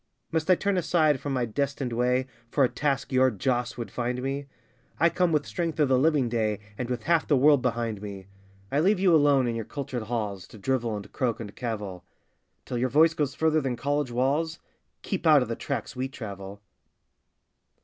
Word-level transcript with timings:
Must 0.31 0.49
I 0.49 0.55
turn 0.55 0.77
aside 0.77 1.19
from 1.19 1.33
my 1.33 1.45
destined 1.45 1.93
way 1.93 2.25
For 2.49 2.63
a 2.63 2.69
task 2.69 3.11
your 3.11 3.29
Joss 3.29 3.77
would 3.77 3.91
find 3.91 4.23
me? 4.23 4.47
I 4.99 5.11
come 5.11 5.31
with 5.31 5.45
strength 5.45 5.79
of 5.79 5.89
the 5.89 5.99
living 5.99 6.27
day, 6.27 6.57
And 6.75 6.89
with 6.89 7.03
half 7.03 7.27
the 7.27 7.37
world 7.37 7.61
behind 7.61 8.01
me; 8.01 8.25
I 8.71 8.79
leave 8.79 8.99
you 8.99 9.13
alone 9.13 9.47
in 9.47 9.53
your 9.55 9.63
cultured 9.63 10.01
halls 10.01 10.47
To 10.47 10.57
drivel 10.57 10.95
and 10.95 11.11
croak 11.11 11.39
and 11.39 11.55
cavil: 11.55 12.03
Till 12.65 12.79
your 12.79 12.89
voice 12.89 13.13
goes 13.13 13.35
further 13.35 13.61
than 13.61 13.75
college 13.75 14.09
walls, 14.09 14.57
Keep 15.03 15.27
out 15.27 15.43
of 15.43 15.49
the 15.49 15.55
tracks 15.55 15.95
we 15.95 16.07
travel! 16.07 16.63